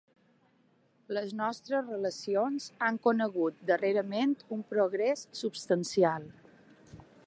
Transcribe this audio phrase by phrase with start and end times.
[1.17, 6.31] Les nostres relacions han conegut darrerament un progrés substancial.